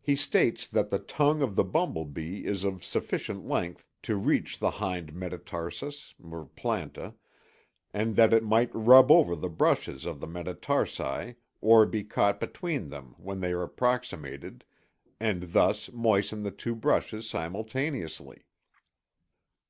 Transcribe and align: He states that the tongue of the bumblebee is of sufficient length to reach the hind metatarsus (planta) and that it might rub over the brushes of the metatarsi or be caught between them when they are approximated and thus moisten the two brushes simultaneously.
He 0.00 0.16
states 0.16 0.66
that 0.68 0.88
the 0.88 0.98
tongue 0.98 1.42
of 1.42 1.56
the 1.56 1.62
bumblebee 1.62 2.46
is 2.46 2.64
of 2.64 2.82
sufficient 2.82 3.46
length 3.46 3.86
to 4.00 4.16
reach 4.16 4.58
the 4.58 4.70
hind 4.80 5.12
metatarsus 5.12 6.14
(planta) 6.56 7.12
and 7.92 8.16
that 8.16 8.32
it 8.32 8.42
might 8.42 8.70
rub 8.74 9.10
over 9.10 9.36
the 9.36 9.50
brushes 9.50 10.06
of 10.06 10.20
the 10.20 10.26
metatarsi 10.26 11.34
or 11.60 11.84
be 11.84 12.02
caught 12.02 12.40
between 12.40 12.88
them 12.88 13.14
when 13.18 13.40
they 13.40 13.52
are 13.52 13.62
approximated 13.64 14.64
and 15.20 15.52
thus 15.52 15.92
moisten 15.92 16.44
the 16.44 16.50
two 16.50 16.74
brushes 16.74 17.28
simultaneously. 17.28 18.46